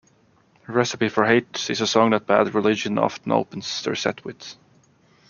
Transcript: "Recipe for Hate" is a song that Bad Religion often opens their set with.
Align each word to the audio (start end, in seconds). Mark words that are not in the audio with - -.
"Recipe 0.67 1.09
for 1.09 1.27
Hate" 1.27 1.69
is 1.69 1.79
a 1.79 1.85
song 1.85 2.09
that 2.09 2.25
Bad 2.25 2.55
Religion 2.55 2.97
often 2.97 3.31
opens 3.31 3.83
their 3.83 3.93
set 3.93 4.25
with. 4.25 4.55